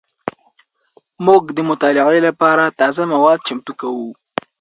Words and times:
موږ 1.25 1.43
د 1.57 1.59
مطالعې 1.69 2.19
لپاره 2.27 2.63
تازه 2.79 3.03
مواد 3.13 3.39
چمتو 3.47 3.71
کوو. 3.81 4.09